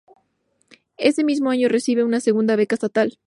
[0.97, 3.19] Ese mismo año recibe su segunda beca estatal.